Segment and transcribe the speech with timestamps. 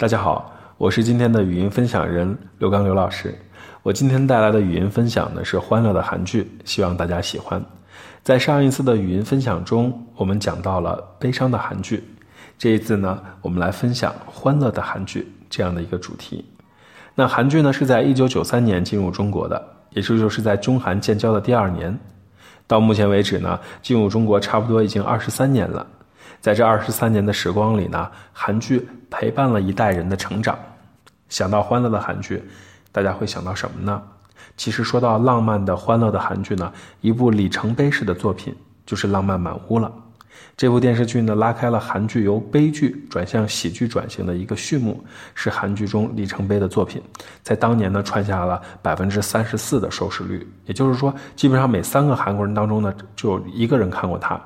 [0.00, 3.36] 大家好，我是今天的语音分享人刘刚刘老师。
[3.82, 7.60] 我今天带来的语音分享呢是欢乐的韩剧，希望大家喜欢。
[8.22, 12.04] 在上一次的语音分享中，我们讲到了悲伤的韩剧，
[12.56, 16.44] 这一次呢，我们来分享欢乐的韩剧这样的一个主题。
[17.16, 19.60] 那韩剧呢是在一九九三年进入中国的，
[19.90, 21.98] 也就是在中韩建交的第二年。
[22.68, 25.84] 到目前为止呢，进入中国差不多已经二十三年了。
[26.40, 30.58] 在这二十三年的时光里呢，韩剧陪伴了一代人的成长。
[31.28, 32.42] 想到欢乐的韩剧，
[32.90, 34.02] 大家会想到什么呢？
[34.56, 38.54] 其实说到浪漫的欢乐的韩剧呢，一部里程碑式的作品
[38.86, 39.92] 就是《浪漫满屋》了。
[40.56, 45.04] 这部电视剧呢，拉开了韩剧由悲剧转向喜剧转型的一个序幕，
[45.34, 47.00] 是韩剧中里程碑的作品。
[47.42, 54.40] 在当年呢，创下了百分之三十四的收视率，也就是说，基本上每三个韩国人当中呢，就有一个人看过它。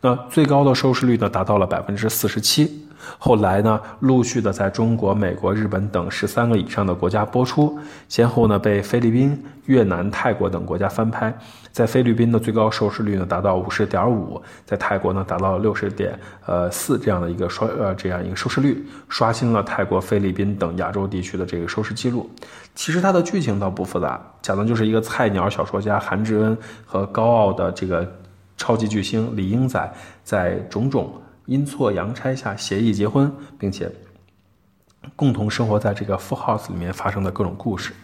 [0.00, 2.84] 那最高的收视率呢，达到了百分之四十七。
[3.16, 11.32] 后来呢，陆续的在中国、美国、日本等十三个以上的国家播出，先后呢被菲律宾、越南、泰国等国家翻拍。
[11.72, 22.28] 在菲律宾的最高收视率呢达到五十点五，在泰国呢达到了六十点呃四这样的一个刷呃这样一个收视率，刷新了泰国、菲律宾等亚洲地区的这个收视记录。
[22.74, 28.06] 其实它的剧情倒不复杂，讲的就是一个菜鸟小说家韩志恩和高傲的这个。
[28.58, 29.90] 超级巨星李英宰
[30.22, 31.10] 在种种
[31.46, 33.90] 阴错阳差下协议结婚，并且
[35.16, 37.94] 共同生活在这个 full house 里面发生的各种故事。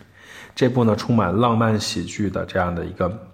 [0.55, 3.29] 这部呢充满浪漫喜剧的这样的一个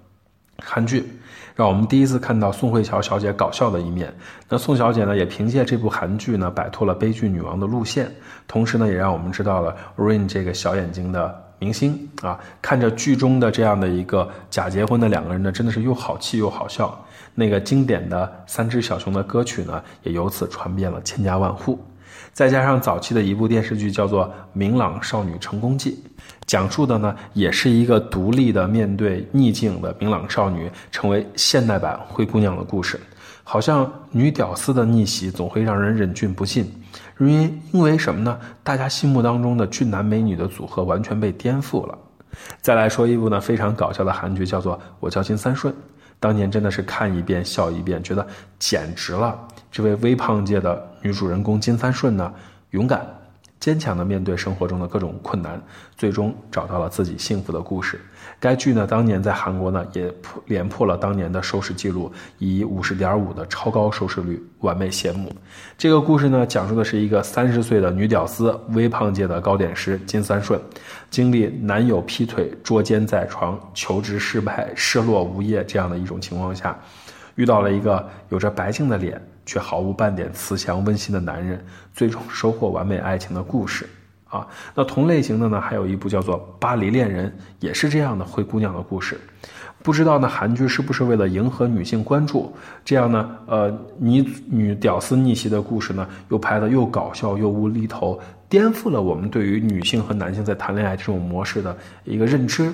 [0.58, 1.06] 韩剧，
[1.54, 4.12] 让我们第一次看到宋慧乔小姐搞笑的一面。
[4.48, 8.10] 那宋小姐呢也凭借这部韩剧呢摆脱了悲剧女王的路线，
[8.48, 11.49] 同时呢也让我们知道了 Rain 这个小眼睛的。
[11.60, 17.06] 明星啊，看着剧中的这样的一个假结婚的两个人呢，真的是又好气又好笑。
[17.36, 21.78] 那个经典的三只小熊的歌曲呢，也由此传遍了千家万户。
[22.32, 25.92] 再加上早期的一部电视剧叫做《明朗少女成功记》，
[26.46, 32.98] 讲述的呢，也是一个独立的面对逆境的明朗少女，成为现代版灰姑娘的故事。
[33.42, 36.72] 好像女屌丝的逆袭总会让人忍俊不禁。
[37.18, 38.38] 因为因为什么呢？
[38.62, 41.98] 大家心目当中的俊男美女的组合完全被颠覆了。
[42.62, 45.74] 再来说一部呢非常搞笑的韩剧，叫做《我叫金三顺》，
[46.20, 48.24] 当年真的是看一遍笑一遍，觉得
[48.58, 49.36] 简直了。
[49.72, 52.32] 这位微胖界的女主人公金三顺呢，
[52.70, 53.04] 勇敢。
[53.60, 55.60] 坚强的面对生活中的各种困难，
[55.96, 58.00] 最终找到了自己幸福的故事。
[58.40, 65.30] 该剧呢，当年在韩国呢也破连破了当年的收视记录，以五十点五的超高收视率完美谢幕。
[65.76, 70.58] 这个故事呢，讲述的是一个三十岁的女屌丝，微胖界的糕点师金三顺，
[71.10, 76.74] 经历男友劈腿、捉奸在床、求职失败、失落无业这样的一种情况下，
[77.40, 79.20] 遇到了一个有着白净的脸。
[79.46, 81.60] 却毫无半点慈祥温馨的男人，
[81.92, 83.88] 最终收获完美爱情的故事
[84.28, 84.46] 啊！
[84.76, 87.28] 那同类型的呢，还有一部叫做《巴黎恋人》，
[87.58, 89.18] 也是这样的灰姑娘的故事。
[89.82, 101.74] 不知道呢，韩剧是不是为了迎合女性关注，这样呢，呃，女女屌丝逆袭的故事呢，又拍的又搞笑又无厘头，颠覆了我们对于女性和男性在谈恋爱这种模式的
[102.04, 102.70] 一个认知。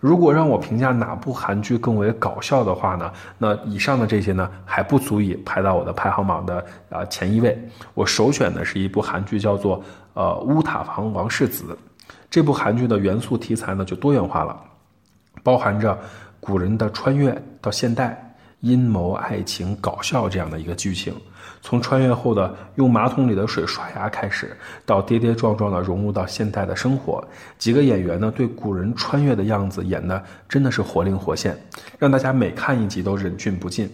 [0.00, 7.56] 如果让我评价哪部韩剧更为搞笑的话呢，那以上的这些呢，还不足以排到我的排行榜的啊前一位。
[7.94, 9.82] 我首选的是一部韩剧，叫做
[10.14, 11.72] 呃《乌塔房王世子》。
[12.28, 14.60] 这部韩剧的元素题材呢，就多元化了，
[15.42, 15.96] 包含着。
[16.42, 17.30] 古人的穿越
[17.60, 18.29] 到现代，
[18.60, 21.14] 阴谋、爱情、搞笑这样的一个剧情，
[21.62, 24.54] 从穿越后的用马桶里的水刷牙开始，
[24.84, 27.26] 到跌跌撞撞的融入到现代的生活，
[27.58, 31.58] 几个演员呢对古人穿越的样子演的真的是活灵活现，
[31.98, 33.90] 让大家每看一集都忍俊不禁。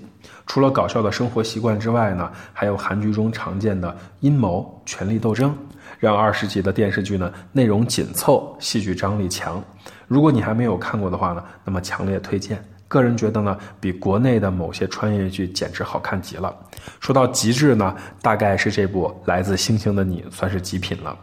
[0.46, 5.56] 除了搞笑的生活习惯之外呢，还有韩剧中常见的阴谋、权力斗争，
[6.00, 9.62] 让二十集的电视剧呢内容紧凑，戏剧张力强。
[10.08, 12.60] 如果你还没有看过的话呢，那么强烈推荐。
[12.88, 16.54] 个人觉得呢，比国内的某些穿越剧简直好看极了。
[17.00, 21.16] 说到极致呢，大概是这部《来自星星的你》算是极品了。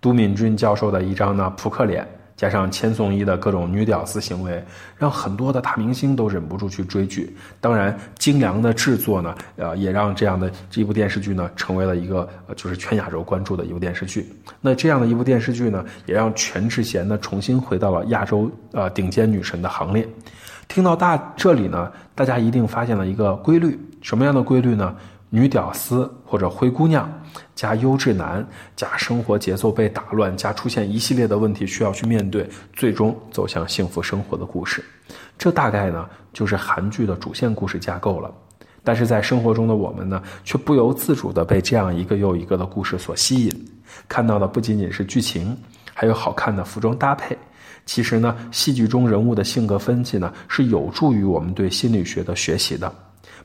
[0.00, 2.06] 都敏俊教授的一张呢扑克脸。
[2.34, 4.60] 加上千颂伊的各种女屌丝行为，
[4.96, 7.36] 让很多的大明星都忍不住去追剧。
[7.60, 14.34] 当然，精良的制作呢，呃，也让这样的这部电视剧呢，成为了一个呃，就是全亚洲关注的一部电视剧。
[14.60, 20.08] 那这样的一部电视剧呢，也让全智贤呢重新回到了亚洲呃顶尖女神的行列。
[20.72, 24.96] 听到大这里呢，大家一定发现了一个规律，什么样的规律呢？
[25.28, 27.06] 女屌丝或者灰姑娘，
[27.54, 28.42] 加优质男，
[28.74, 34.82] 加生活节奏被打乱，加出现一系列的问题需要去面对，最终走向幸福生活的故事。
[35.36, 38.32] 这大概呢就是韩剧的主线故事架构了。
[38.82, 43.68] 但是在生活中的我们呢，却不由自主地被这样一个又一个的故事所吸引。
[44.08, 45.54] 看到的不仅仅是剧情，
[45.92, 47.36] 还有好看的服装搭配。
[47.84, 52.92] 其实呢，戏剧中人物的性格分析呢，是有助于我们对心理学的学习的。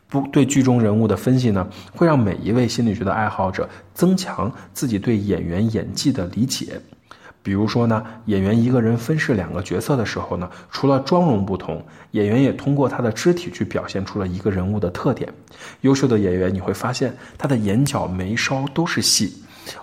[0.10, 6.80] 不对剧中人物的分析呢，会让每一位心理学的爱好者增强自己对演员演技的理解。
[7.44, 11.81] 比如说呢，演员一个人分饰两个角色的时候呢，除了妆容不同，
[12.12, 15.31] 演员也通过他的肢体去表现出了一个人物的特点。
[15.81, 19.34] 优秀的演员你会发现，他的眼角眉梢都是戏，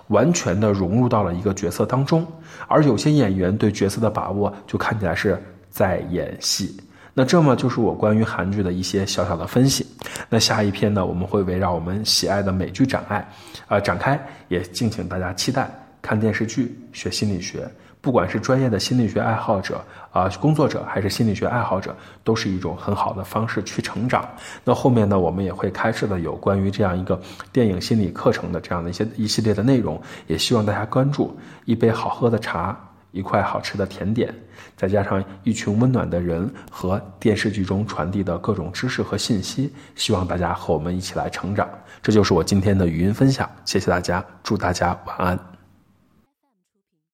[0.07, 2.25] 完全的融入到了一个角色当中。
[2.67, 6.75] 而有些演员对角色的把握，就看起来是在演戏。
[7.13, 9.85] 那这么就是我关于韩剧的一些小小的分析。
[10.29, 13.25] 那下一篇呢，我们会围绕我们喜爱的美剧展开，
[13.67, 15.69] 呃展开，也敬请大家期待。
[16.01, 17.67] 看电视剧学心理学，
[18.05, 24.23] 不管是专业的心理学爱好者啊工作者，还是心理学爱好者，都是一种很好的方式去成长。
[24.63, 27.19] 那后面呢，我们也会开设的有关于这样一个
[27.51, 31.35] 电影心理课程的这样的一些一系列的内容，也希望大家关注。
[31.65, 32.77] 一杯好喝的茶。
[33.11, 34.35] 一块好吃的甜点，
[34.75, 41.65] 再加上一群温暖的人和电视剧中传递的各种知识和信息，希望大家和我们一起来成长。
[42.03, 45.54] 这就是我今天的语音分享，谢谢大家，祝大家晚安。